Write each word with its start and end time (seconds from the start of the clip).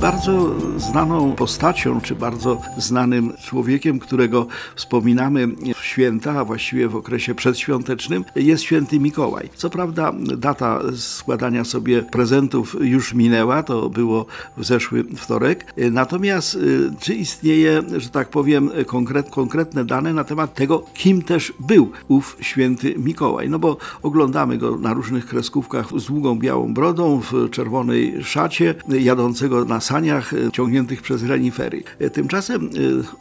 Bardzo 0.00 0.54
znaną 0.76 1.32
postacią, 1.32 2.00
czy 2.00 2.14
bardzo 2.14 2.60
znanym 2.78 3.32
człowiekiem, 3.44 3.98
którego 3.98 4.46
wspominamy 4.76 5.48
w 5.74 5.84
święta, 5.84 6.32
a 6.32 6.44
właściwie 6.44 6.88
w 6.88 6.96
okresie 6.96 7.34
przedświątecznym, 7.34 8.24
jest 8.36 8.62
święty 8.62 9.00
Mikołaj. 9.00 9.50
Co 9.54 9.70
prawda 9.70 10.12
data 10.36 10.80
składania 10.96 11.64
sobie 11.64 12.02
prezentów 12.02 12.76
już 12.80 13.14
minęła, 13.14 13.62
to 13.62 13.90
było 13.90 14.26
w 14.56 14.64
zeszły 14.64 15.04
wtorek. 15.16 15.74
Natomiast 15.90 16.54
y, 16.54 16.90
czy 17.00 17.14
istnieje, 17.14 17.82
że 17.96 18.08
tak 18.08 18.28
powiem, 18.28 18.70
konkret, 18.86 19.30
konkretne 19.30 19.84
dane 19.84 20.12
na 20.12 20.24
temat 20.24 20.54
tego, 20.54 20.84
kim 20.94 21.22
też 21.22 21.52
był 21.60 21.90
ów 22.08 22.36
święty 22.40 22.94
Mikołaj? 22.98 23.48
No 23.48 23.58
bo 23.58 23.76
oglądamy 24.02 24.58
go 24.58 24.76
na 24.76 24.94
różnych 24.94 25.26
kreskówkach 25.26 25.86
z 25.96 26.06
długą 26.06 26.38
białą 26.38 26.74
brodą, 26.74 27.20
w 27.20 27.50
czerwonej 27.50 28.24
szacie, 28.24 28.74
jadącego 28.88 29.64
na 29.64 29.80
saniach 29.90 30.34
e, 30.34 30.52
ciągniętych 30.52 31.02
przez 31.02 31.22
renifery. 31.22 31.82
E, 31.98 32.10
tymczasem 32.10 32.64
e, 32.64 32.68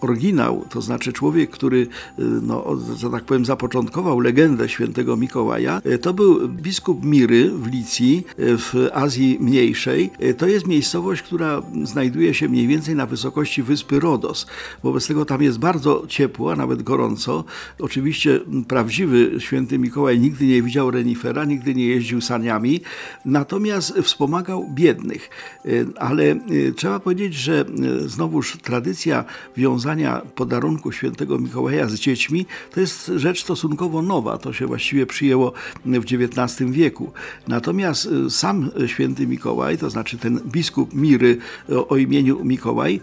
oryginał, 0.02 0.66
to 0.70 0.82
znaczy 0.82 1.14
człowiek, 1.14 1.50
który, 1.50 1.88
no, 2.18 2.78
że 2.98 3.10
tak 3.10 3.24
powiem, 3.24 3.46
zapoczątkował 3.46 4.20
legendę 4.20 4.70
świętego 4.70 5.18
Mikołaja, 5.18 5.82
to 6.02 6.14
był 6.14 6.50
biskup 6.50 7.06
Miry 7.06 7.52
w 7.52 7.68
Licji, 7.68 8.26
w 8.38 8.90
Azji 8.94 9.38
Mniejszej. 9.42 10.12
To 10.38 10.48
jest 10.48 10.68
miejscowość, 10.68 11.22
która 11.22 11.62
znajduje 11.84 12.34
się 12.34 12.50
mniej 12.50 12.68
więcej 12.68 12.96
na 12.96 13.06
wysokości 13.06 13.64
wyspy 13.64 14.00
Rodos. 14.00 14.46
Wobec 14.84 15.08
tego 15.08 15.26
tam 15.26 15.42
jest 15.42 15.60
bardzo 15.60 16.04
ciepło, 16.08 16.52
a 16.52 16.56
nawet 16.56 16.84
gorąco. 16.84 17.44
Oczywiście 17.80 18.40
prawdziwy 18.68 19.32
święty 19.40 19.80
Mikołaj 19.80 20.20
nigdy 20.20 20.46
nie 20.46 20.62
widział 20.62 20.92
renifera, 20.92 21.46
nigdy 21.46 21.76
nie 21.76 21.86
jeździł 21.86 22.22
saniami, 22.22 22.82
natomiast 23.26 23.94
wspomagał 24.04 24.70
biednych. 24.74 25.30
Ale 25.96 26.36
trzeba 26.76 27.00
powiedzieć, 27.00 27.34
że 27.34 27.66
e, 28.06 28.10
znowuż 28.10 28.58
tradycja 28.58 29.26
wiązania 29.58 30.22
podarunku 30.36 30.92
świętego 30.92 31.40
Mikołaja 31.40 31.88
z 31.88 31.96
dziećmi 31.96 32.46
to 32.74 32.80
jest 32.80 33.12
rzecz 33.16 33.44
stosunkowo 33.44 34.02
nowa. 34.02 34.38
To 34.38 34.54
się 34.54 34.68
właściwie 34.68 35.06
przyjęło 35.06 35.54
w 35.86 36.04
XIX 36.04 36.72
wieku. 36.72 37.12
Natomiast 37.48 38.10
sam 38.30 38.72
święty 38.88 39.28
Mikołaj, 39.28 39.78
to 39.78 39.90
znaczy 39.90 40.18
ten 40.18 40.40
biskup 40.46 40.94
Miry 40.94 41.38
o 41.90 41.98
imieniu 41.98 42.46
Mikołaj, 42.46 43.00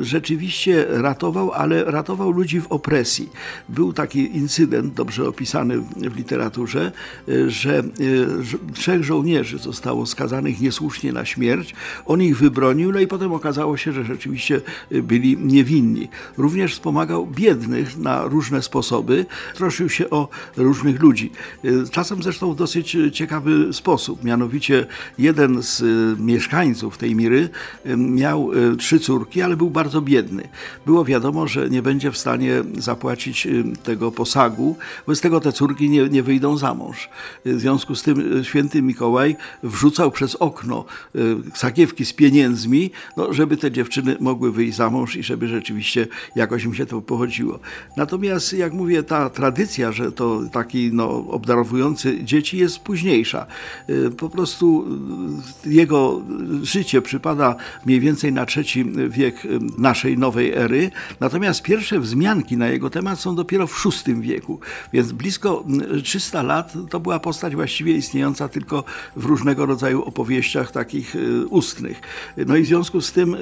rzeczywiście 0.00 0.86
ratował, 0.88 1.52
ale 1.52 1.84
ratował 1.84 2.30
ludzi 2.30 2.60
w 2.60 2.66
opresji. 2.72 3.28
Był 3.68 3.92
taki 3.92 4.36
incydent, 4.36 4.94
dobrze 4.94 5.28
opisany 5.28 5.80
w 5.80 6.16
literaturze, 6.16 6.92
że 7.46 7.82
trzech 8.74 9.04
żołnierzy 9.04 9.58
zostało 9.58 10.06
skazanych 10.06 10.60
niesłusznie 10.60 11.12
na 11.12 11.24
śmierć. 11.24 11.74
On 12.06 12.22
ich 12.22 12.36
wybronił, 12.36 12.83
no 12.92 13.00
i 13.00 13.06
potem 13.06 13.32
okazało 13.32 13.76
się, 13.76 13.92
że 13.92 14.04
rzeczywiście 14.04 14.60
y, 14.92 15.02
byli 15.02 15.36
niewinni. 15.36 16.08
Również 16.38 16.74
wspomagał 16.74 17.26
biednych 17.26 17.98
na 17.98 18.22
różne 18.22 18.62
sposoby, 18.62 19.26
troszczył 19.54 19.88
się 19.88 20.10
o 20.10 20.28
różnych 20.56 21.02
ludzi. 21.02 21.30
Y, 21.64 21.88
czasem 21.90 22.22
zresztą 22.22 22.52
w 22.52 22.56
dosyć 22.56 22.96
ciekawy 23.12 23.72
sposób. 23.72 24.24
Mianowicie 24.24 24.86
jeden 25.18 25.62
z 25.62 25.80
y, 25.80 26.22
mieszkańców 26.22 26.98
tej 26.98 27.14
Miry 27.14 27.48
miał 27.96 28.50
trzy 28.78 29.00
córki, 29.00 29.42
ale 29.42 29.56
był 29.56 29.70
bardzo 29.70 30.00
biedny. 30.00 30.48
Było 30.86 31.04
wiadomo, 31.04 31.46
że 31.46 31.70
nie 31.70 31.82
będzie 31.82 32.12
w 32.12 32.18
stanie 32.18 32.64
zapłacić 32.78 33.48
tego 33.82 34.12
posagu, 34.12 34.76
bez 35.06 35.20
tego 35.20 35.40
te 35.40 35.52
córki 35.52 35.90
nie, 35.90 36.08
nie 36.08 36.22
wyjdą 36.22 36.56
za 36.56 36.74
mąż. 36.74 37.08
W 37.44 37.60
związku 37.60 37.94
z 37.94 38.02
tym 38.02 38.44
święty 38.44 38.82
Mikołaj 38.82 39.36
wrzucał 39.62 40.10
przez 40.10 40.36
okno 40.36 40.84
sakiewki 41.54 42.04
z 42.04 42.12
pieniędzmi 42.12 42.73
no, 43.16 43.32
żeby 43.32 43.56
te 43.56 43.70
dziewczyny 43.70 44.16
mogły 44.20 44.52
wyjść 44.52 44.76
za 44.76 44.90
mąż 44.90 45.16
i 45.16 45.22
żeby 45.22 45.48
rzeczywiście 45.48 46.06
jakoś 46.36 46.64
im 46.64 46.74
się 46.74 46.86
to 46.86 47.00
pochodziło. 47.00 47.58
Natomiast, 47.96 48.52
jak 48.52 48.72
mówię, 48.72 49.02
ta 49.02 49.30
tradycja, 49.30 49.92
że 49.92 50.12
to 50.12 50.40
taki 50.52 50.90
no, 50.92 51.10
obdarowujący 51.28 52.24
dzieci 52.24 52.58
jest 52.58 52.78
późniejsza. 52.78 53.46
Y, 53.90 54.10
po 54.10 54.28
prostu 54.28 54.86
y, 55.66 55.70
jego 55.70 56.22
życie 56.62 57.02
przypada 57.02 57.56
mniej 57.86 58.00
więcej 58.00 58.32
na 58.32 58.46
trzeci 58.46 58.84
wiek 59.08 59.44
y, 59.44 59.58
naszej 59.78 60.18
nowej 60.18 60.52
ery, 60.52 60.90
natomiast 61.20 61.62
pierwsze 61.62 62.00
wzmianki 62.00 62.56
na 62.56 62.68
jego 62.68 62.90
temat 62.90 63.20
są 63.20 63.34
dopiero 63.36 63.66
w 63.66 63.84
VI 64.06 64.14
wieku, 64.14 64.60
więc 64.92 65.12
blisko 65.12 65.64
300 66.04 66.42
lat 66.42 66.72
to 66.90 67.00
była 67.00 67.20
postać 67.20 67.54
właściwie 67.54 67.92
istniejąca 67.92 68.48
tylko 68.48 68.84
w 69.16 69.24
różnego 69.24 69.66
rodzaju 69.66 70.02
opowieściach 70.02 70.72
takich 70.72 71.16
ustnych. 71.50 72.00
No 72.46 72.56
i 72.56 72.63
w 72.64 72.66
związku 72.66 73.00
z 73.00 73.12
tym 73.12 73.36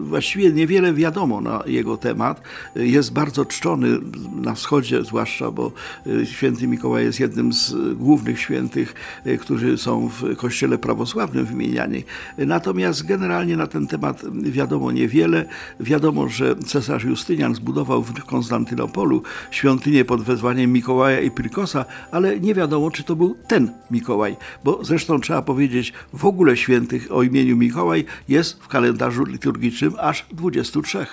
właściwie 0.00 0.52
niewiele 0.52 0.92
wiadomo 0.92 1.40
na 1.40 1.62
jego 1.66 1.96
temat. 1.96 2.42
Jest 2.76 3.12
bardzo 3.12 3.44
czczony 3.44 3.98
na 4.42 4.54
wschodzie, 4.54 5.04
zwłaszcza, 5.04 5.50
bo 5.50 5.72
y, 6.06 6.26
święty 6.26 6.66
Mikołaj 6.66 7.04
jest 7.04 7.20
jednym 7.20 7.52
z 7.52 7.74
głównych 7.94 8.40
świętych, 8.40 8.94
y, 9.26 9.38
którzy 9.38 9.78
są 9.78 10.08
w 10.08 10.36
kościele 10.36 10.78
prawosławnym 10.78 11.44
wymieniani. 11.44 12.04
Natomiast 12.38 13.06
generalnie 13.06 13.56
na 13.56 13.66
ten 13.66 13.86
temat 13.86 14.22
wiadomo 14.42 14.92
niewiele. 14.92 15.44
Wiadomo, 15.80 16.28
że 16.28 16.56
cesarz 16.56 17.04
Justynian 17.04 17.54
zbudował 17.54 18.02
w 18.02 18.24
Konstantynopolu 18.24 19.22
świątynię 19.50 20.04
pod 20.04 20.22
wezwaniem 20.22 20.72
Mikołaja 20.72 21.20
i 21.20 21.30
Prikosa, 21.30 21.84
ale 22.10 22.40
nie 22.40 22.54
wiadomo, 22.54 22.90
czy 22.90 23.02
to 23.02 23.16
był 23.16 23.36
ten 23.48 23.70
Mikołaj, 23.90 24.36
bo 24.64 24.84
zresztą 24.84 25.20
trzeba 25.20 25.42
powiedzieć, 25.42 25.92
w 26.12 26.24
ogóle 26.24 26.56
świętych 26.56 27.08
o 27.10 27.22
imieniu 27.22 27.56
Mikołaj 27.56 28.04
jest 28.38 28.62
w 28.62 28.68
kalendarzu 28.68 29.24
liturgicznym 29.24 29.94
aż 29.98 30.26
23. 30.32 31.06